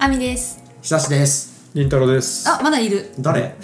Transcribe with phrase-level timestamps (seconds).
[0.00, 0.62] あみです。
[0.80, 1.72] 久しです。
[1.74, 2.48] りんたろーです。
[2.48, 3.10] あまだいる。
[3.18, 3.56] 誰？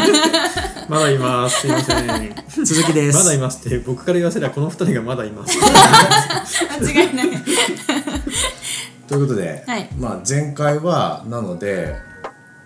[0.88, 1.60] まだいます。
[1.60, 2.34] すいません。
[2.64, 3.18] 鈴木です。
[3.18, 5.58] まだいますって僕から言わせればこの二人がまだいます。
[6.80, 7.26] 間違いない。
[9.06, 9.88] ということで、はい。
[9.98, 11.94] まあ、前回はなので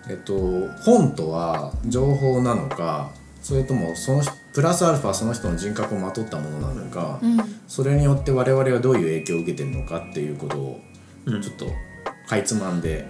[0.07, 0.33] えっと
[0.85, 3.09] 本とは情報なのか
[3.41, 7.37] それともその人プラスアルファその人の人格をまとったものなのか、うん。
[7.67, 10.79] それによって我々はどういう影響を受けてるのかっていうことを
[11.25, 11.41] うん。
[11.41, 11.65] ちょっと
[12.27, 13.05] かいつまんで、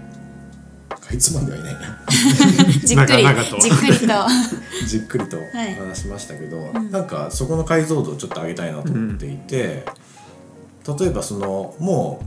[0.89, 1.99] かいつまんではいないな。
[2.83, 3.23] じっくり
[3.61, 4.13] じっくりと。
[4.87, 5.75] じっくりと い。
[5.75, 6.57] 話しましたけど、
[6.91, 9.85] なんかそこの解像度をちょっと上げたいなと思っていて、
[10.99, 12.25] 例えばそのもう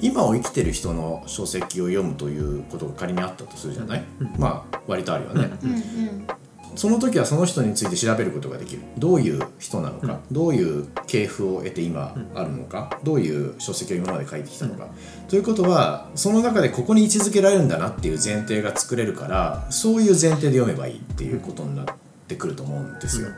[0.00, 4.04] 今を生きてる人の書籍を読むということが仮にあったとするじゃない、
[4.36, 6.26] まあ割とあるよね、うんうん
[6.74, 8.82] その時はその人について調べることができる。
[8.98, 14.88] どういう人なのか、どういう系譜を得て今あるのか、どういう書籍を今まで書いてきたのか、
[15.28, 21.86] ということはその中でここに位置づけられるんだなっていう前提が作れるからそういう前提で読めばいいっていうことになっ
[22.26, 23.28] てくると思うんですよ。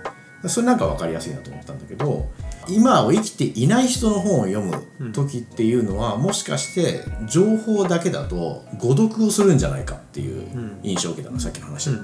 [0.46, 2.28] それなんか分かりやすいなと思ったんだけど
[2.68, 10.46] 今を生きていない人の本を読む時っていうのは、もしかして情報だけだと誤読をするんじゃないかっていう
[10.82, 11.98] 印象を受けたの、さっきの話で。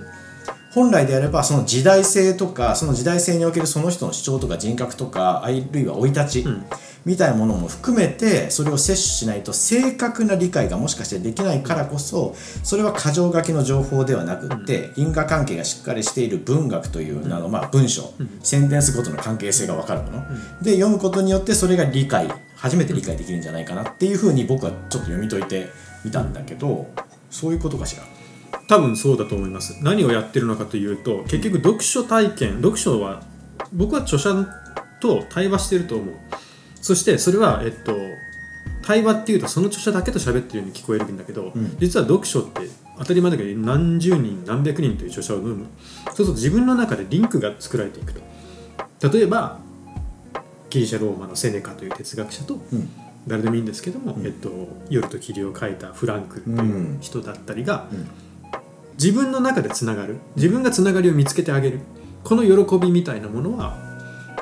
[0.72, 6.46] 本来であればその時代性とかその時代性におけるその人の主張とか人格とかあるいは生い立ち
[7.04, 18.12] みたいなものも含めてそれを摂取しないと正確な理解がもしかしてできないからこそそれは箇条書きの情報ではなくって因果関係がしっかりしている文学という名のまあ文章。
[18.42, 20.24] センテンスごとの関係性が分かるもの。
[20.62, 25.68] で読むことによってそれが理解初めて理解できるんじゃないかなっていうふうに僕はちょっと読み解いて
[26.04, 26.86] みたんだけど
[27.30, 28.02] そういうことかしら？
[28.70, 29.82] 多分そうだと思います。
[29.82, 33.24] 何をやってるのかというと結局読書体験読書は
[33.72, 34.46] 僕は著者
[35.00, 36.14] と対話してると思う。
[36.80, 37.96] そしてそれはえっと
[38.82, 41.76] 対話っていうとその著者だけと喋ってるように聞こえるんだけど、ん。
[41.80, 45.66] 実は読書って当たり前だけど何十人何百人という著者を読む。
[46.06, 48.20] そうすると自分の中でリンクが作られていくと。
[49.12, 49.58] 例えば
[50.68, 52.88] ギリシャ・ローマのセネカという哲学者と、うん。
[53.26, 54.48] 誰でもいいんですけども、えっと、
[54.88, 58.29] 夜と霧を書いたフランクという人だったりが、ん
[59.02, 60.18] 自分の中でつながる。
[60.36, 61.80] 自分がつながりを見つけてあげる。
[62.22, 63.78] この喜びみたいなものは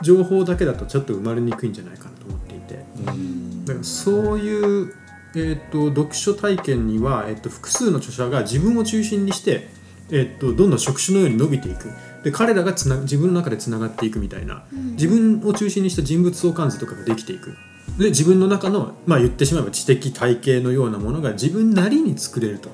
[0.03, 2.85] 情報だけだとちょっと生まれにくいんじゃないかなと思っていて。
[3.67, 4.93] だからそういう、
[5.37, 9.69] えー、と読書体験には、えー、と複数の著者が自分を中心にして、
[10.11, 11.93] えー、とどんどん触手のように伸びていく。
[12.25, 17.57] で彼らがつな自分の中でつながっていくみたいな、自分を中心にした人物相関図とかができていく
[17.99, 22.71] で自分の中の、まあ、言ってしまえば知的体系のようなものが自分なりに作れると、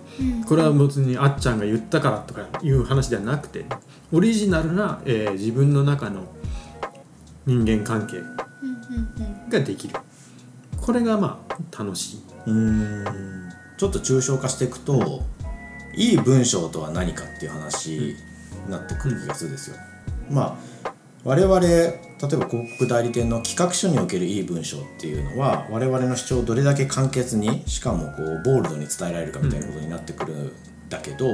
[0.47, 3.65] これは別にあっちゃんが言ったからとかいう話ではなくて
[4.13, 6.25] オリジナルな、えー自分の中の
[7.47, 8.23] 人間関係
[9.51, 9.95] ができる。
[10.81, 12.23] これがまあ楽しい。
[12.47, 13.51] うーん。
[13.77, 15.23] ちょっと抽象化していくと、
[15.97, 18.17] いい文章とは何かっていう話に
[18.71, 19.77] なってくる気がするんですよ。
[20.31, 20.93] まあ
[21.25, 21.61] 我々
[22.29, 30.53] 例えば広告代理店の企画書におけるいい文章っていうのは我々の主張をどれだけ簡潔にしかもこうボールドに伝えられるかみたいなことになってくるん
[30.89, 31.27] だけど、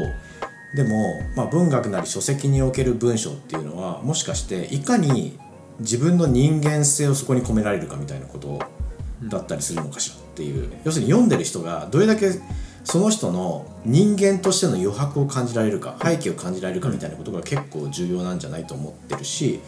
[0.74, 5.38] でも、まあ、文学なり書籍における文章っていうのはもしかしていかに
[5.80, 8.60] 自分の人間性をそこに込められるかみたいなこと
[9.22, 12.30] だったりするのかしらっていう、要するに読んでる人がどれだけ
[12.84, 19.60] その人の人間としての余白を感じられるか背景を感じられるかみたいなことが結構重要なんじゃないと思ってるし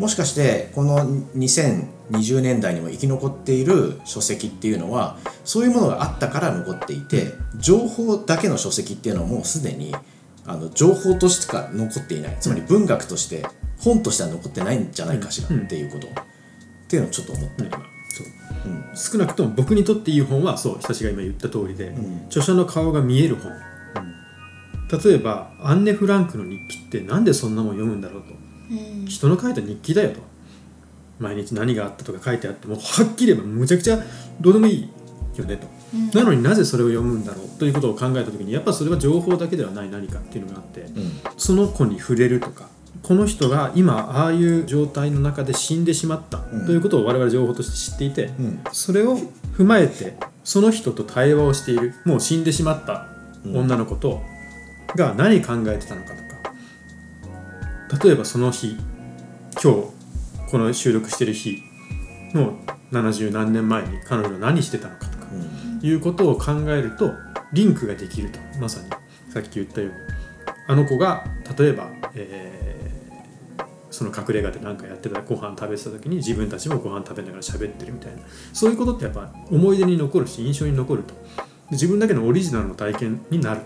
[0.00, 0.98] もしかしてこの
[1.36, 9.94] 2020年代にも生き残っている書籍っていうのはそういうものがあったから残っていて情報だけの書籍っていうのはもうすでに
[10.46, 12.36] あの情報としてしか残っていない。
[12.40, 13.44] つまり文学として
[13.78, 16.10] 本としては残ってないんじゃないかしらっていうこと、っ
[16.88, 17.64] ていうのをちょっと思った。
[17.66, 17.76] 今。
[17.76, 18.26] そう。
[18.66, 22.24] うん少なくとも僕にとっていい本はそう久しが今言った通りで、ん。
[22.28, 23.52] 著者の顔が見える本、
[25.04, 28.39] 例えばアンネ・フランクの日記ってなんでそんなもん読むんだろうと
[28.70, 29.06] うん。
[29.06, 30.20] 人の書いた日記だよと。
[31.18, 33.98] 毎日何があったとか書いてあってもはっきり言えばむちゃくちゃ
[34.40, 34.88] どうでもいい
[35.36, 35.66] よねと、
[36.18, 37.48] なのになぜそれを読むんだろう。
[37.58, 41.20] ということを考えた時にやっぱそれは情報だけではない何かっていうのがあって、うん。
[41.36, 42.68] その子に触れるとか
[43.02, 46.64] この人が今ああいう状態の中で死んでしまったん。
[46.64, 48.60] ということを我々情報として知っていて、うん。
[48.72, 49.18] それを
[49.58, 53.08] 踏まえてその人と対話をしているもう死んでしまった
[53.44, 54.22] 女の子と、
[54.96, 56.14] が何考えてたのかと。
[56.14, 56.29] か
[58.02, 58.76] 例えばその日
[59.62, 61.62] 今日この収録してる日
[62.34, 62.58] の
[62.92, 65.86] 70何年前に彼女は何してたのかとかうん。
[65.86, 67.12] いうことを考えると
[67.52, 68.90] リンクができるとまさに
[69.32, 69.96] さっき言ったように。
[70.66, 71.24] あの子が
[71.58, 72.60] 例えば、えー
[73.90, 78.22] その隠れ家で何かやってたご飯食べてた時に自分たちもご飯食べながら喋ってるみたいな。
[78.52, 81.12] そういうことってやっぱ思い出に残るし印象に残ると。
[81.70, 83.60] 自分だけのオリジナルの体験になる。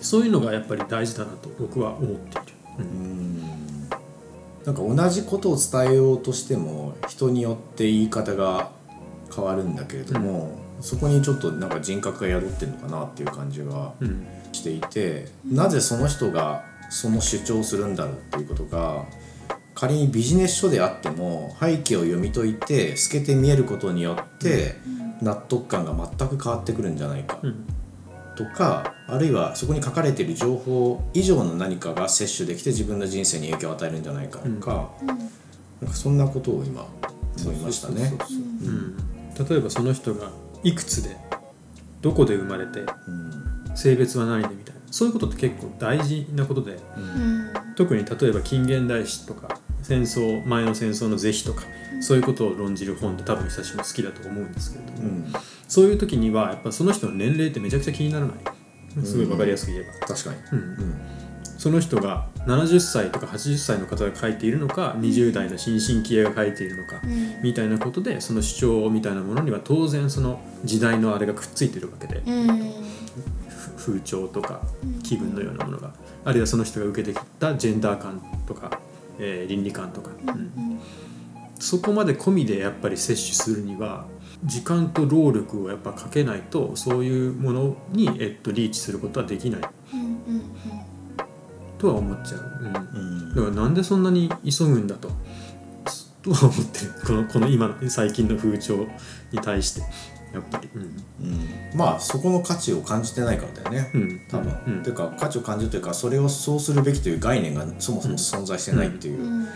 [0.00, 2.43] そういうのがやっぱり大事だなと僕は思っている、
[2.78, 3.40] うん。
[4.64, 8.70] なんか同じことを伝えようとしても人によって言い方が
[9.34, 14.26] 変わるんだけれども、そこにちょっとなんか人格が宿ってるのかなっていう感じがうん。
[14.54, 19.04] していて、なぜその人がその主張をするんだろうっていうことが
[19.74, 24.76] 仮にビジネス書であっても背景を読み解いて透けて見えることによって
[25.20, 27.38] 納得感が全く変わってくるんじゃないか。
[27.42, 27.66] うん
[28.36, 34.90] とかあるいはそこに書かれている情報以上の何かが摂取できて自分の人生に影響を与えるんじゃないかとか,、
[35.80, 36.86] なんかそんなことを今
[37.42, 38.14] 思いましたね。
[39.48, 40.30] 例えばその人が
[40.62, 41.16] いくつで
[42.00, 43.76] どこで生まれてうん。
[43.76, 44.80] 性別は何でみたいな。
[44.90, 46.78] そういうことって結構大事なことで。
[46.96, 47.50] うん。
[47.74, 51.62] 特に例えば近現代史とか戦争前の戦争の是非とか
[52.00, 55.32] そういうことを論じる本って多分久しぶり好きだと思うんですけれども、うん。
[55.68, 58.36] そういう時にはやっぱその人の年齢ってめちゃくちゃ気にならない。
[59.04, 60.58] すごい分かりやすく言えば、確かに、うん。
[60.58, 60.94] うん。
[61.58, 67.42] その人が70歳とか80歳の方が書いているのか20代の新進気鋭が書いているのか、うん。
[67.42, 72.22] みたいなことでその主張みたいなものには当然その時代のあれがくっついてるわけで、
[73.76, 74.60] 風潮とか
[75.02, 75.92] 気分のようなものが。
[76.24, 78.80] あるいはその人が受けてきたジェンダー感とか、
[79.18, 80.80] えー倫理観とか、うん
[81.58, 84.06] そこまで込みでやっぱり摂取するには
[84.44, 89.60] 時間と労力をやっぱかけないとそういうものに、えっと、リーチすることはできない。
[89.94, 90.42] うんうん
[91.78, 92.66] とは思っちゃう、うん。
[92.66, 93.34] うん。
[93.34, 95.10] だからなんでそんなに急ぐんだと
[96.22, 98.86] とは思ってるこのこの今の最近の風潮
[99.30, 99.82] に対して
[100.34, 100.82] やっぱり、うん。
[100.82, 100.90] うん。
[101.74, 104.20] まあそこの価値を感じてないからだよね、うん。
[104.28, 104.82] 多分、うん。
[104.82, 109.46] というか価値を感じるというかそれをそうするべきという概念がそもそも存在してないっていう、うん。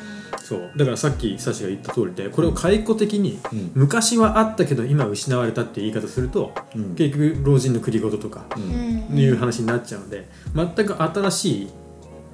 [0.43, 0.71] そう。
[0.77, 3.71] だからさっきサシが言った通りでこれを解雇的に、うん。
[3.75, 6.95] 昔はあったけど今失われたって言い方すると、うん。
[6.95, 9.19] 結局老人の繰り言とかううんん。
[9.19, 11.69] いう話になっちゃうので全く新しい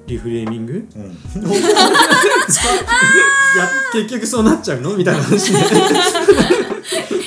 [0.07, 0.87] リフレーミング？
[0.95, 1.01] うん。
[1.01, 1.05] い
[3.57, 4.95] や結局そうなっちゃうの？
[4.95, 5.57] みたいな話で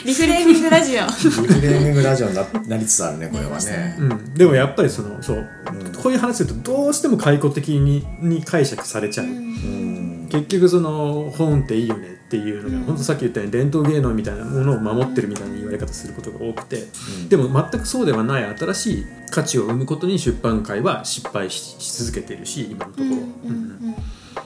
[0.09, 1.03] リフレーミングラジオ。
[1.03, 3.95] リフレーミングラジオにななりつつあるねこれはね。
[3.99, 5.93] うん、でもやっぱりそのそう、うん。
[5.93, 10.29] こういう話するとどうしても解雇的にに解釈されちゃう、うん。
[10.31, 12.85] 結局その本っていいよねっていうのが、うん。
[12.85, 17.29] 本当さっき言ったように伝統芸能みたいなものを守ってるみたいな言われ方することが多くて、うん。
[17.29, 23.95] でも全くそうではない新しい価値を生むことに出版界は失敗しし続けているし今のところ、うん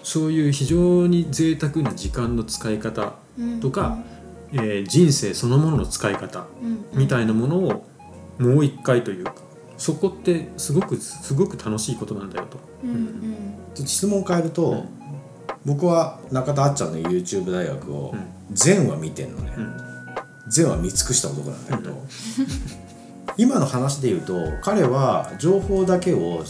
[0.03, 3.15] そういう非常に贅沢な時間の使い方
[3.61, 3.99] とか、
[4.53, 6.47] えー人生そのものの使い方
[6.93, 7.87] みたいなものを
[8.39, 9.35] もう一回というか
[9.77, 12.59] そこってすごくすごく楽しいことなんだよと。
[12.85, 13.87] うんうん。
[13.87, 14.89] 質問を変えると、うん。
[15.65, 18.21] 僕は中田あっちゃんの YouTube 大学をうん。
[18.53, 19.77] 全話見てんのね、うん。
[20.49, 22.07] 全話見尽くした男なんだけど、
[23.39, 26.45] 今の話で言うと彼は情報だけを、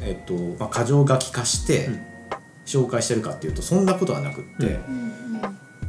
[0.00, 2.00] えっとまあ、箇条書き化してうん。
[2.64, 5.12] 紹介してるかっていうとそんなことはなくって、うん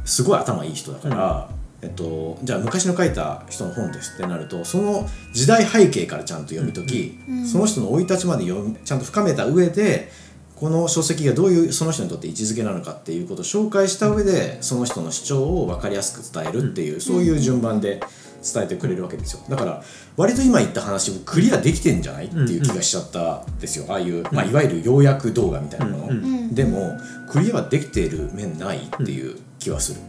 [0.04, 1.48] すごい頭いい人だから、
[1.82, 10.10] えっと、じゃあ昔の書いた人の本ですってなるとその時代背景からちゃんと読み解き、うんその人の生い立ちまで読みちゃんと深めた上で
[10.56, 18.00] この書籍がどういうその人にとって位置づけなのかっていうことを紹介した上でその人の主張を分かりやすく伝えるっていう、そういう順番で
[18.40, 19.42] 伝えてくれるわけですよ。
[19.48, 19.82] だから
[20.16, 22.26] 割と今言った話もクリアできてんじゃない？
[22.26, 23.86] っていう気がしちゃったんですよ。
[23.88, 26.54] ああいう、まあ、いわゆる要約動画みたいなもの、うんうんうん。
[26.54, 26.98] でも
[27.30, 30.00] クリアはできている面ないっていう気はする。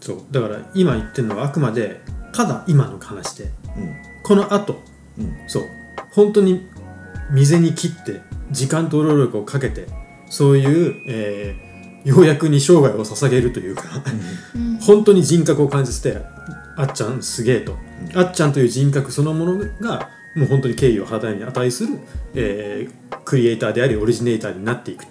[0.00, 0.18] そう。
[0.30, 2.00] だから今言ってるのはあくまで
[2.32, 3.44] ただ今の話で。
[3.44, 3.96] うん。
[4.22, 4.80] この後。
[5.18, 5.36] うん。
[5.46, 5.62] そう。
[6.12, 6.66] 本当に
[7.34, 8.20] 未に切って
[8.50, 9.86] 時間と労力をかけて
[10.28, 13.82] そういう、えー、要約に生涯を捧げるというか
[14.54, 14.76] うん。
[14.78, 16.20] 本当に人格を感じて
[16.76, 17.76] あっちゃんすげえと、
[18.14, 21.98] あっちゃんという人格そのものがもう本当に敬意を払うに値する、
[22.34, 25.04] えークリエイターでありオリジネーターになっていく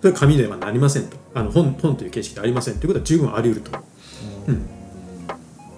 [0.00, 1.16] それは紙ではなりませんと。
[1.34, 3.76] あの本本という形式でありませんということは十分あり得ると。
[3.76, 3.86] 思
[4.48, 4.66] う、うん、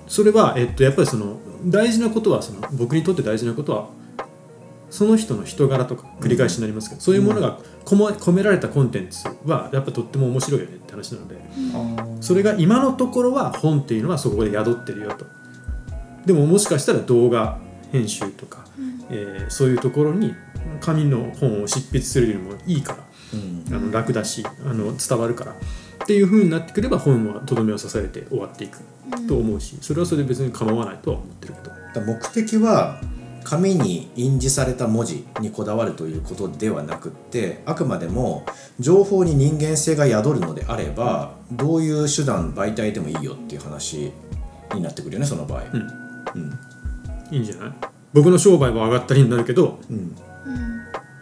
[0.07, 3.89] それは、えっと、やっぱりその大事なことはその僕にとって大事なことは
[4.91, 11.37] その人の人柄とか繰り返しになりますけど、そういうものが込め込められたコンテンツはやっぱとっても面白いよねって話なので、
[12.21, 15.27] それが今のところは本っていうのはそこで宿ってるよと。
[16.27, 17.59] でももしかしたら動画
[17.93, 18.65] 編集とか、
[19.11, 20.35] えーそういうところに
[20.81, 23.10] 紙の本を執筆するよりもいいからうん
[23.69, 25.53] あの楽だしあの伝わるから。
[25.53, 28.79] っていう風になってくれば本はとどめを刺されて終わっていく
[29.29, 31.55] と思うしそれはそれで別に構わないとは思ってる
[31.95, 32.07] けど。
[32.07, 33.01] 目的は
[33.45, 38.47] 紙に印字された文字にこだわるということではなくってあくまでも
[38.79, 44.11] 情報に人間性が宿るのであればどういう手段媒体でもいいよっていう話
[44.75, 45.81] になってくるよねその場合、うん。
[46.35, 46.59] うん。
[47.31, 47.73] いいんじゃない？
[48.15, 50.17] 僕の商売は上がったりになるけどうんうん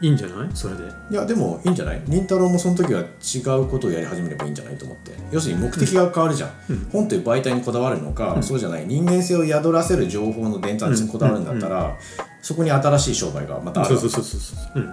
[0.00, 0.48] いいんじゃない？
[0.54, 0.84] それで。
[1.10, 2.02] いやでもいいんじゃない？
[2.06, 5.12] 忍太郎もその時は違うことをやり始めればいいんじゃないと思って。
[5.32, 6.88] 要するに目的が変わるじゃん、うん。
[6.92, 8.86] 本という媒体にこだわるのか、そうじゃない。
[8.86, 11.98] 人間性を宿らせる情報の伝達にこだわるんだったら、
[12.42, 14.80] そこに新しい商売がまたあるそうそうそうそうそう。
[14.80, 14.90] うん。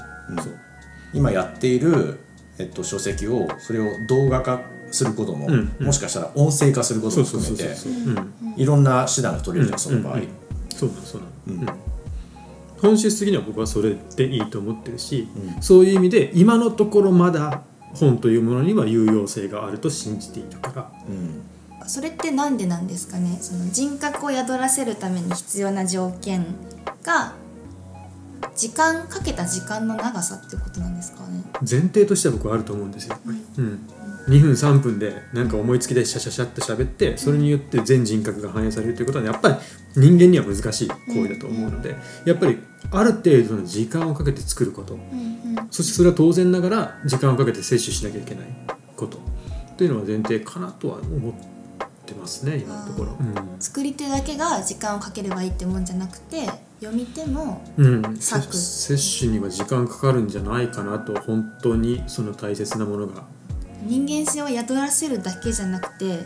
[1.14, 2.20] 今やっている、
[2.58, 5.76] えっと、書籍をそれを動画化することも、うん。
[5.80, 5.86] うん。
[5.86, 7.76] もしかしたら音声化することも含めて
[8.58, 10.22] いろんな手段が取れるじゃん、その場合、うん。
[10.22, 10.28] うん。
[10.76, 11.60] そうなのそうなん。
[11.60, 11.85] うん
[12.86, 15.62] 本質的には僕はそれでいいと思ってるし、うん。
[15.62, 17.64] そういう意味で今のところまだ
[17.94, 20.92] 本というものには有用性があると信じているから。
[21.10, 21.42] うん。
[21.88, 23.38] それってなんでなんですかね？
[23.42, 26.46] その人格を宿らせるために必要な条件
[27.04, 27.34] が
[28.56, 31.44] 時間かけた時間の長さってことなんですかね？
[31.62, 33.18] 前提としては僕はあると思うんですよ。
[33.58, 33.88] うん、
[34.28, 39.56] 2分3分でなんか思いつきでシャシャシャって喋ってそれによって全人格が反映されるということはやっぱり
[39.96, 42.58] 人間には難しい行為だと思うのでやっぱり
[42.92, 44.96] ある程度の時間をかけて作ること。
[44.96, 45.68] うんうん。
[45.72, 48.46] そしてそれは当然ながら時間をかけて摂取しなきゃいけない
[48.96, 49.20] こと。
[49.78, 51.34] というのは前提かなとは思っ
[52.06, 53.18] てますね今のところ。
[53.60, 56.46] 作り手だけが時間をかければいいってもんじゃなくて
[56.80, 63.24] 読み手もうん、うん、摂取には時間かかるんじゃないかなと本当にその大切なものが。
[63.84, 66.20] 人間性を宿らせるだけじゃなくてよ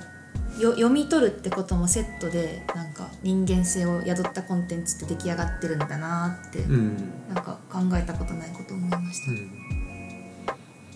[0.60, 6.98] 読み取るってこともセットでなんか人間性を宿ったコンテンツって出来上がってるんだなって、うん。
[7.34, 9.52] なんか考えたことないこと思いました、うん。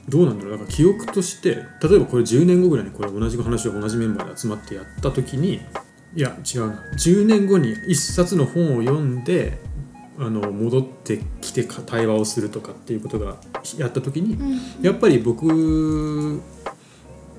[0.10, 0.52] どうなんだろう。
[0.54, 5.62] だから記憶として例えばこれ10年後ぐらいにこれ同じ話を同じメンバーで集まってやった時に
[6.16, 6.84] いや違うな。
[6.98, 9.60] 10年後に一冊の本を読んで
[10.20, 13.38] あの戻ってきてか対話をするとかっていうことが
[13.78, 14.84] やった時に、うん。
[14.84, 16.42] やっぱり僕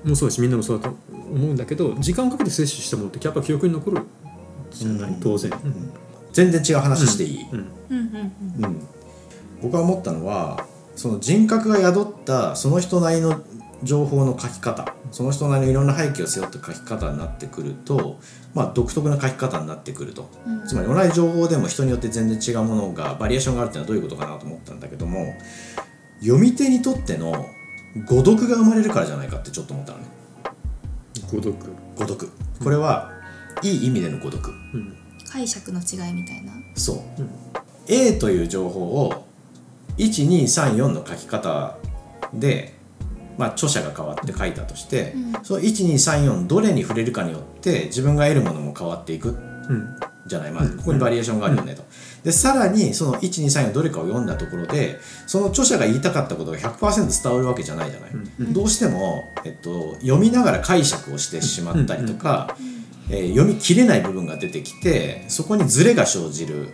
[0.09, 4.01] もそうだしみんなもそうだと思うんだけど時間をかけて摂取したものってやっぱ記憶に残る
[4.71, 5.19] じゃない、うん。
[5.19, 5.51] 当然。
[6.33, 7.59] 全然違う話していい、うん。
[7.59, 7.69] うん。
[7.89, 8.87] うんうん
[9.61, 13.41] 僕が思ったのはその人格が宿ったその人なりの
[13.83, 18.19] 情報の書き方その人なりのいろんな背景を背負った書き方になってくると、
[18.53, 20.67] まあ、独特な書き方になってくると、うん。
[20.67, 25.35] つまり同じ情報でも人によって全然違うものがバリエーションがあるっていうのはどういうことかなと思ったんだけども
[26.19, 27.45] 読み手にとっての
[28.03, 30.05] 誤読が生まれるからじゃないかってちょっと思ったのね。
[31.31, 31.55] 孤独、
[31.95, 32.29] 誤読。
[32.61, 33.11] これは
[33.61, 34.53] いい意味での誤読。
[34.73, 34.97] うん。
[35.31, 36.51] 解釈の違いみたいな。
[36.75, 37.29] そう、うん。
[37.87, 39.25] A という情報を
[39.97, 41.77] 1234の書き方
[42.33, 42.73] で、
[43.37, 45.43] まあ、著者が変わって書いたとして、うん。
[45.43, 49.33] その1234どれに触れるかによって自分が得るものも変わっていくう
[49.73, 49.95] ん。
[50.27, 51.83] じゃない、まあうん、ここにバリエーションがあるよねと。
[52.25, 58.09] でさらにその1234どれかを読んだところでその著者が言いたかったことが100%伝わるわけじゃないじゃない。
[58.39, 58.51] うん。
[58.51, 62.57] どうしても、えっと、読みながら解釈をしてしまったりとか、
[63.11, 66.69] えー読み切れない部分が出てきてそこにズレが生じる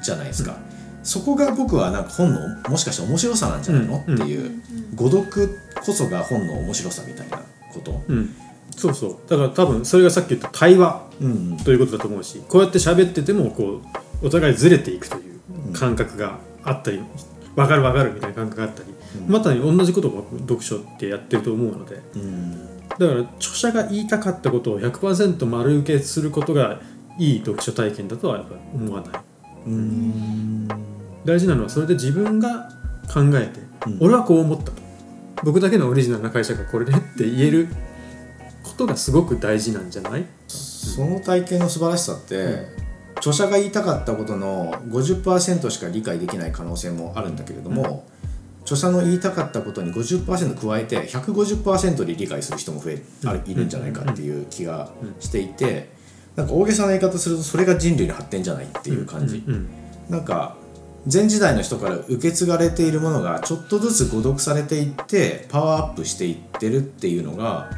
[0.00, 0.56] じゃないですか、
[1.02, 4.14] そこが僕はなんか本のもしかして面白さなんじゃないの、うん。
[4.14, 4.62] っていう
[4.94, 7.42] 誤読こそが本の面白さみたいな
[7.74, 8.36] こと、うん、
[8.76, 9.16] そうそう。
[9.28, 11.56] だから多分それがさっき言った対話うん。
[11.56, 17.00] ということだと思うしこうやって喋っててもこうお互いずれていくという感覚があったり、
[17.54, 18.88] 分かる分かるみたいな感覚があったり、
[19.26, 22.00] またに同じことを読書ってやってると思うので。
[22.14, 22.66] うん。
[22.98, 26.80] だから著者が言いたかったことを100%丸受けすることが
[27.18, 29.22] いい読書体験だとはやっぱり思わない。
[29.66, 30.68] うん。
[31.24, 32.68] 大事なのはそれで自分が
[33.12, 33.98] 考えて、うん。
[34.00, 34.82] 俺はこう思ったと。
[35.44, 37.68] 僕だけのオリジナルな解釈がこれねって言える
[38.62, 40.24] ことがすごく大事なんじゃない？
[40.46, 42.66] その体験の素晴らしさって、
[43.22, 48.04] 著者が言いたかったことの50%しか理解できない可能性もあるんだけれども、
[48.62, 53.02] 著者の言いたかったことに50%加えて150%で理解する人も増え
[53.46, 55.90] いるんじゃないかっていう気がしていて
[56.34, 59.68] なんか大げさな言い方するとそれが人類の発展じゃないっていう感じ、うん。
[60.08, 60.56] なんか
[61.12, 67.70] 前時代の人から受け継がれているものがちょっとずつ誤読されていってパワーアップしていってるっていうのが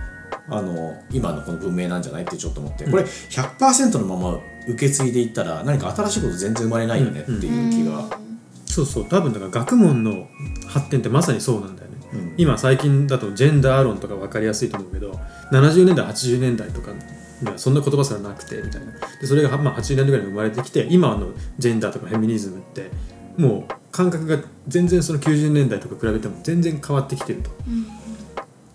[0.49, 2.85] あの今のこの文明なんじゃないってちょっと思って。
[2.85, 8.19] これ100%のまま受け継いでいったら何か新しいこと全然生まれないよねっていう気が、
[8.67, 9.09] そうそう。
[9.09, 10.29] 多分だから学問の
[10.67, 12.35] 発展ってまさにそうなんだよね、うん。
[12.37, 15.13] 今最近だとジェンダー論とか分かりやすいと思うけど
[15.53, 18.93] 70年代80年代とかにはそんな言葉すらなくてみたいな。
[19.21, 21.29] でそれがまあ80年代ぐらいに生まれてきて今の
[21.59, 22.91] ジェンダーとかフェミニズムって
[23.37, 27.51] もう感覚が全然その90年代とか比べても全然変わってきてると。
[27.69, 27.87] うん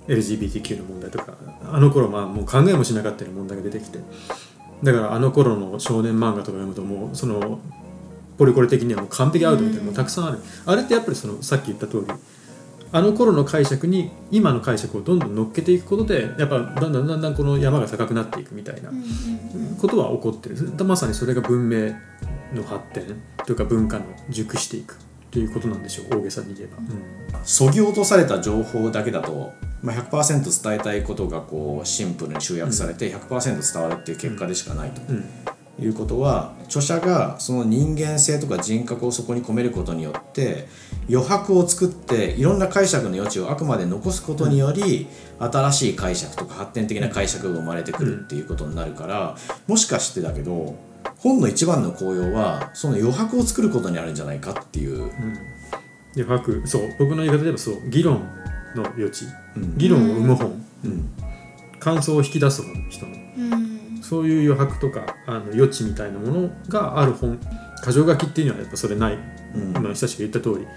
[0.10, 1.36] LGBTQ の問題とか
[1.72, 4.00] あの頃まあもう考えもしなかったような問題が出てきて
[4.84, 7.60] だからあの頃の少年漫画とか読むともうその
[8.38, 12.14] ポリコレ的にはもう完璧アウトみたいなのもたくさんある、あれってやっぱりそのさっき言った通り
[12.92, 18.92] あの頃の解釈に今の解釈をどんどん乗っけていくことでやっぱだんだんだんだんこの山が高くなっていくみたいな
[19.80, 20.56] ことは起こってる。
[20.86, 21.94] まさにそれが文明
[22.56, 24.98] の発展というか文化の熟していく
[25.32, 26.78] ということなんでしょう大げさに言えば。
[27.44, 35.02] そぎ落とされた情報だけだと、まあ、100%伝えたいことがこうシンプルに集約されて100%伝わるっていう結果でしかないと。
[35.10, 35.26] うん
[35.82, 40.68] いうことは著者がその人間性とか人格をそこに込めることによって
[41.10, 45.08] 余白を作っていろんな解釈の余地をあくまで残すことにより、
[45.40, 50.76] 新しい解釈とか発展的な解釈が生まれてくるっていうことになるからもしかしてだけど
[51.20, 55.12] 本の一番の効用はその余白を作ることにあるんじゃないかっていう、
[56.16, 56.62] 余白。
[56.66, 56.96] そう。
[56.98, 57.90] 僕の言い方で言えばそう。
[57.90, 58.22] 議論
[58.76, 59.26] の余地。
[59.56, 59.78] うん。
[59.78, 60.66] 議論を生む本。
[60.86, 61.10] うん。
[61.80, 63.12] 感想を引き出す本人の。
[63.12, 64.02] うん。
[64.02, 67.40] そういう余白とかあの余地みたいなものがある本。
[67.86, 70.68] 箇条書きっていうのはやっぱそれない、うん今久しく言った通り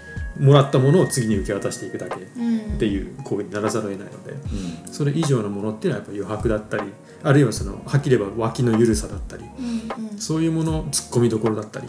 [0.45, 2.77] もらったものを次に受け渡していくだけっうん。
[2.79, 4.93] ていう行為にならざるを得ないのでうん。
[4.93, 6.83] それ以上のものっていうのはやっぱ余白だったり
[7.23, 9.61] あるいはそのはっきり言えば脇の緩さだったりう
[10.01, 10.17] んうん。
[10.17, 11.87] そういうもの突っ込みどころだったり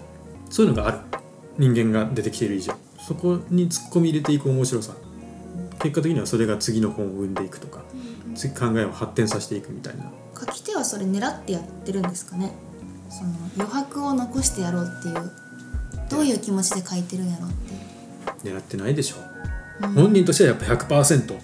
[0.50, 0.98] そういうのがある。
[1.56, 2.74] 人間が出てきている以上。
[3.06, 4.92] そこに突っ込み入れていく面白さ。
[5.80, 7.82] 結果的にはそれが次の本を生んでいくとか
[8.34, 10.10] 次考えを発展させていくみたいな。
[10.38, 12.52] 書き手はそれ狙ってやってるんですかね。
[13.10, 15.30] その余白を残してやろうっていう
[16.14, 17.52] どういう気持ちで書いてるんやろうっ
[18.42, 18.50] て。
[18.50, 19.16] 狙ってないでしょ。
[19.83, 19.94] う、うん。
[19.94, 21.38] 本人としてはやっぱ100%、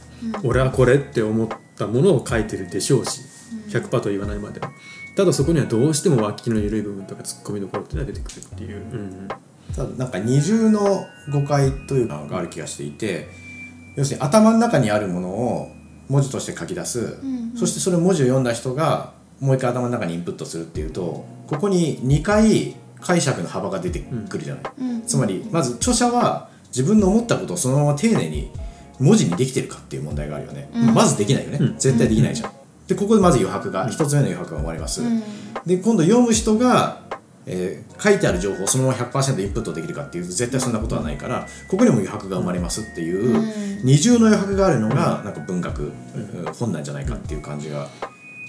[0.44, 3.22] 俺はこれって思ったものを書いてるでしょうし
[3.68, 4.60] 100%と言わないまで。
[4.60, 4.68] も
[5.16, 9.28] ただそこにはどうしても脇の緩い部分とか突っ込みどころっていうのが出てくるっていう、うん
[9.74, 13.28] ただなんか二重の誤解というのがある気がしていて
[13.96, 15.68] 要するに頭の中にあるものを
[16.08, 17.06] 文字として書き出す、んう
[17.54, 17.56] ん。
[17.56, 25.02] そしてそれを文字を読んだ人がもう一回頭の中にインプットするっていうとここに2回解釈の幅が出てくるじゃない、うん。
[25.02, 28.50] つまりまず著者は自分の思ったことをそのまま丁寧に
[28.98, 30.94] 文字にできてるかっていう問題があるよね、うん。
[30.94, 31.78] まずできないよね、うん。
[31.78, 32.52] 絶対できないじゃん、
[32.86, 35.22] でここでまず余白が一つ目の余白が生まれます、うん。
[35.66, 37.02] で今度読む人が、
[37.46, 43.84] えー書いてある情報をそのまま100%インプットできるかっていうと絶対そんなことはないからここにも余白が生まれますっていう、うん。
[43.84, 46.52] 二重の余白があるのがなんか文学、うん。
[46.54, 47.88] 本なんじゃないかっていう感じが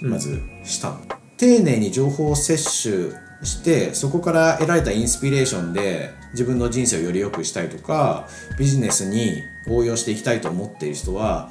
[0.00, 1.00] まずしたの、
[1.36, 3.12] 丁寧に情報を摂取
[3.42, 8.28] してそこから得られたインスピレーションで自分の人生をより良くしたいとか
[8.58, 11.50] ビジネスに応用していきたいと思っている人は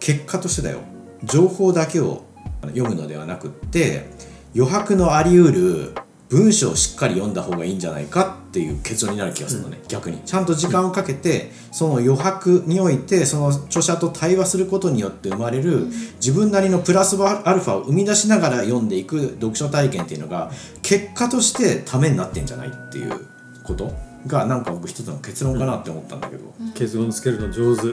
[0.00, 0.80] 結果としてだよ。
[1.22, 2.24] 情報だけを
[2.62, 4.06] 読むのではなくって
[4.54, 5.94] 余白のありうる
[6.30, 10.18] 文章をしっかり読んだ方がいいんじゃないかっていう結論になる気がするのね、逆に。
[10.24, 20.50] ちゃんと時間をかけてその余白においてその著者と対話することによって生まれる自分なりのプラスアルファを生み出しながら読んでいく読書体験っていうのが
[20.82, 23.26] 結果としてためになってんじゃないっていう
[23.62, 23.92] こと？
[24.26, 27.82] がなんか僕一つの結論かなって思ったんだけど、結論つけるの上手。
[27.82, 27.86] お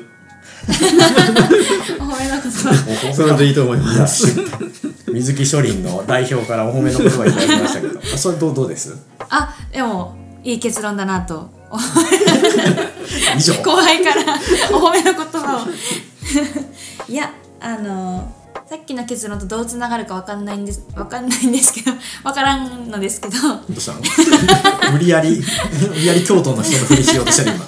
[2.04, 4.39] 褒めの言葉それでいいと思います
[5.13, 8.00] 水木書林の代表からお褒めの言葉いただきましたけど。
[8.13, 8.95] あそれどうどうです？
[9.30, 11.50] あでもいい結論だなと。
[13.38, 13.54] 以上。
[13.63, 14.34] 後輩から
[14.71, 17.12] お褒めの言葉を。
[17.12, 18.34] いやあの
[18.69, 21.91] さっきの結論とどうつながるかわかんないんですわかんないんですけど
[22.24, 23.34] わからんのですけど。
[23.41, 24.02] どうしたの？
[24.93, 25.41] 無理やり
[25.89, 27.65] 無理やり京都の人のふりしようとしてる今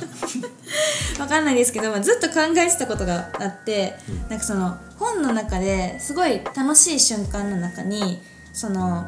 [1.19, 3.95] わかんないですけど、まあ、ずっと考えてたことがあって、
[4.29, 8.21] なんかその本の中ですごい楽しい瞬間の中に
[8.53, 9.05] その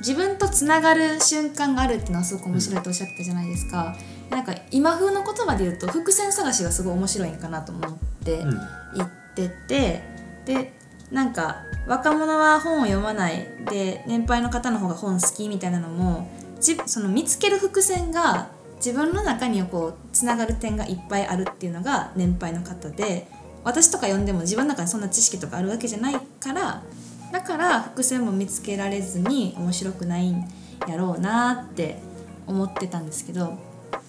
[0.00, 3.96] 自分とつながる瞬間があるっていうのはすごく面白いとおっしゃってたじゃないですか。
[4.30, 8.60] なんか今風の言葉で言うと伏線探しがすごい面白いんかなと思ってうん
[8.94, 10.02] 言ってて、
[10.46, 10.72] で
[11.10, 18.50] なんか若者は本を読まないで年配の方の方が本好きみたいなのもじその見つける伏線が
[18.84, 23.28] 自分の中にこうつながる点がいっぱいあるっていうのが年配の方で
[23.62, 26.82] 私とか読んでも自分の中にそんな知識とかあるわけじゃないから
[27.30, 30.44] だから伏線も見つけられずに面白くないん
[30.88, 31.98] やろうなって
[32.46, 33.58] 思ってたんですけど。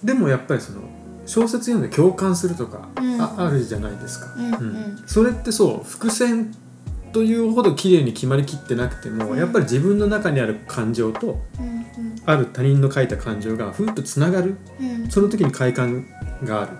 [0.02, 0.80] でもやっぱりその
[1.26, 3.20] 小説読んで共感するとか、うん。
[3.20, 4.54] ああるじゃないですか、うん。
[4.54, 5.02] うん。
[5.06, 6.52] それってそう伏線
[7.12, 9.38] というほど綺麗に決まりきってなくても、うん。
[9.38, 11.82] やっぱり自分の中にある感情とうん
[12.24, 14.56] ある他人の書いた感情がふっとつながる。
[14.80, 15.10] うん。
[15.10, 16.06] その時に快感
[16.44, 16.72] がある。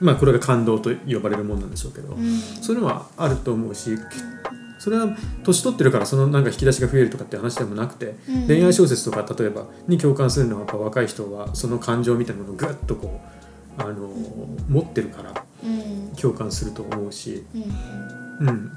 [0.00, 2.38] まあこれが感動と呼ばれるもんなんでしょうけど、うん。
[2.38, 3.98] そういうのはあると思うし
[4.78, 8.46] それは年取ってるからそのなんか引き出しが増えるとかって話でもなくて、うん。
[8.46, 13.20] 恋愛小説とか例えばに共感するのはやっぱ若い人はその感情みたいなものをぐっとこ
[13.78, 14.10] うあの
[14.68, 16.16] 持ってるからうん。
[16.16, 17.68] 共感すると思うしうんうん、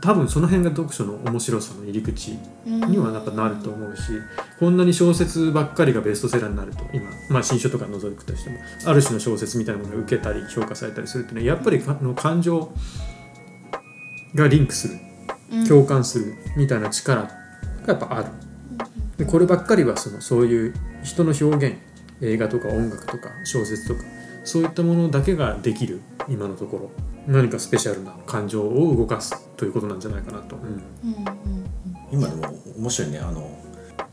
[0.01, 4.11] 多分その辺が読書の面白さの入り口にはやっぱなると思うし、
[4.59, 12.73] こんなに小説ばっかりがベストセラーになると今、まあ、新書とか除くとしてもある種の小説みたいなものが受けたり評価されたりするっていうのはやっぱりの感情
[14.35, 14.99] がリンクする
[15.65, 17.29] 共感するみたいな力が
[17.87, 18.25] やっぱある。
[19.17, 20.73] でこればっかりはそのそういう
[21.03, 21.77] 人の表現
[22.21, 24.01] 映画とか音楽とか小説とか
[24.43, 30.57] そういったものだけができる今のところ何かスペシャルな感情を動かすということなんじゃないかなと。
[32.11, 33.19] 今でも面白いね。
[33.19, 33.49] あの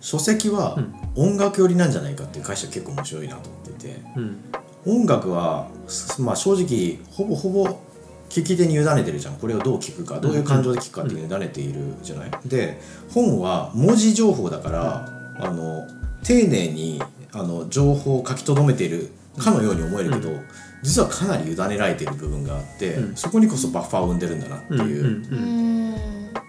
[0.01, 0.79] 書籍は
[1.17, 4.03] 音楽寄りなんじゃないかっていう解釈結構面白いなと思っていて。
[4.17, 4.39] うん。
[4.87, 5.69] 音楽は、
[6.19, 7.67] まあ、正直ほぼほぼ
[8.31, 9.35] 聞き手に委ねてるじゃん。
[9.35, 12.81] これをどう聞くかどういう感情で聞くかっていうのに委ねているじゃない、で
[13.13, 15.07] 本は文字情報だから
[15.39, 15.87] あの
[16.23, 20.31] 丁寧にあの情報を書き留めているかのように思えるけど、
[20.83, 23.17] 実はかなり委ねられている部分があって、うん。
[23.17, 25.95] そこにこそバッファーを生んでるんだなってうんうんいううん。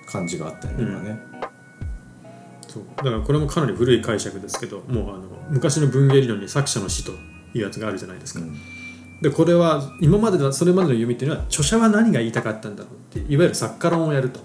[0.06, 1.20] 感じがあったよね、今ね。
[2.68, 2.84] そう。
[2.98, 7.16] だからこれもかなり古い解釈ですけどもうあの昔の文芸理論に作者の死とい
[7.56, 8.40] うやつがあるじゃないですか。
[8.40, 8.56] うん。
[9.22, 14.40] でこれは今までのそれまでの読みっていうのは著者は何が言いたかったんだろうっていわゆる作家論をやると、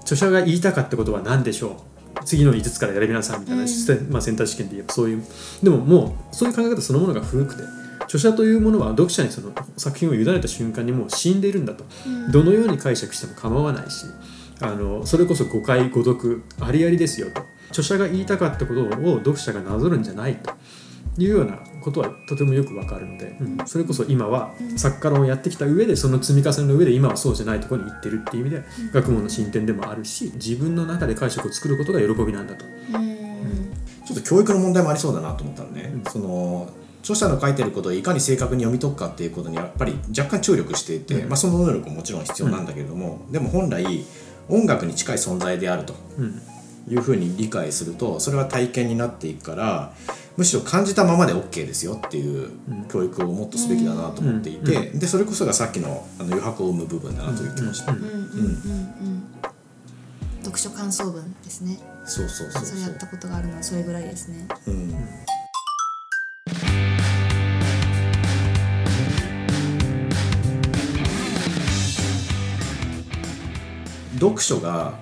[0.00, 1.94] 著者が言いたかったことは何でしょう。
[2.24, 3.62] 次の5つから選びなさいみたいな、
[4.10, 5.22] まあ、センター試験で言えばそういう
[5.62, 7.62] でももうそういう考え方そのものが古くて
[8.14, 11.84] 著者というものは読者にその作品を委ねた瞬間にもう死んでいるんだと、
[12.30, 14.06] どのように解釈しても構わないし
[14.60, 17.42] あのそれこそ誤解誤読ありありですよと。
[17.70, 20.52] 著者が言いたかったことを読者がなぞるんじゃないと。
[21.16, 23.66] いうようなことはとてもよくわかるので、うん。
[23.66, 32.64] それこそ今は作家論をやってきた上でその積み重ねの上で今はそうじゃないところに行ってるっていう意味で学問の進展でもあるし自分の中で解釈を作ることが喜びなんだと。
[34.06, 36.68] ちょっと教育の問題もありそうだなと思ったのね、その
[37.04, 44.04] 著者の書いてることをいかに正確に読み解くかっていうことにやっぱり若干注力していて、まあ、その能力ももちろん必要なんだけれども、でも本来
[44.48, 46.42] 音楽に近い存在であるとうん。
[46.86, 49.94] いうふうに理解するとそれは体験になっていくから
[50.36, 52.50] むしろ感じたままで OK ですよっていう
[52.90, 57.98] 教育をもっとすべきだなと思っていて、でそれこそがさっきのあの余白を生む部分だなという気もした、うん。
[57.98, 58.04] うん。
[58.04, 58.10] うん。
[58.10, 58.20] うん。
[58.20, 59.22] うん。
[60.42, 61.78] 読書感想文ですね。
[62.04, 64.46] そうそうそうそれやったことがあるのはそれぐらいですね。
[64.66, 64.94] うん
[74.14, 74.94] 読書が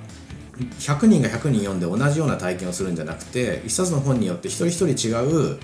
[0.78, 5.58] 100人が100人読んで同じような体験をするんじゃなくて一冊の本によって一人一人違う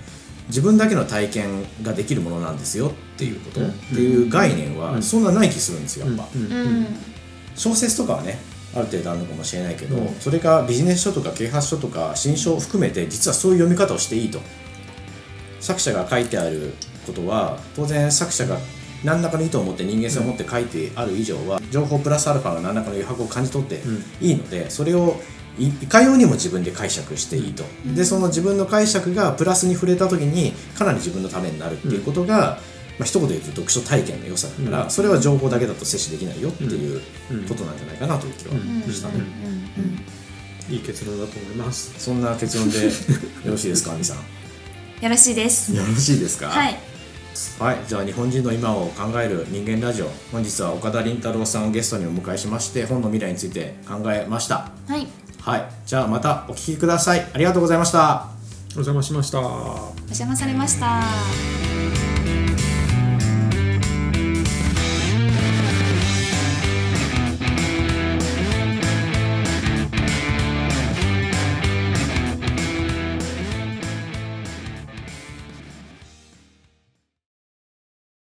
[0.48, 3.68] 自分だけの体験ができるものなんですよっていうこと、うん。
[3.68, 6.26] っていう概念はそんなない気するんですよやっぱ、
[7.54, 8.38] 小説とかはね
[8.74, 10.14] ある程度あるのかもしれないけど、うん。
[10.14, 14.40] それがビジネス書とか啓発書とか新書を含めて実はそういう読み方をしていいと。
[15.60, 16.72] 作者が書いてある
[17.06, 18.58] ことは当然作者が
[19.04, 23.80] 何らかの意図を持って人間性を持って書いてある以上は情報プラスアルファの何らかの余白を感じ取って
[24.20, 25.20] いいのでそれを
[25.58, 27.64] いいかようにも自分で解釈していいと、
[27.96, 32.60] でその自分の解釈がプラスに触れた時にかなり自分のためになるっていうことが、
[32.96, 34.90] まあ一言で言うと読書体験の良さだから、うん。
[34.90, 37.00] それは情報だけだと摂取できないよっていう
[37.32, 37.48] うん。
[37.48, 38.52] ことなんじゃないかなという気は
[38.92, 39.14] したね、
[40.70, 41.92] いい結論だと思います。
[41.98, 42.92] そんな結論でよ
[43.46, 44.16] ろしいですか亜美さん。
[44.18, 44.22] よ
[45.02, 45.76] よろしいです。
[45.76, 46.48] ろしいですか？
[46.50, 46.87] はい
[47.58, 50.10] はい、じゃあ日本人の今を考える人間ラジオ。
[50.32, 54.70] 本日は岡田凛太郎さんをゲストにお迎えしまして本の未来について考えました。
[54.88, 55.06] はい。
[55.40, 57.26] はいじゃあまたお聞きください。
[57.32, 58.28] ありがとうございました。
[58.70, 59.40] お邪魔しました。
[59.40, 61.67] お邪魔されました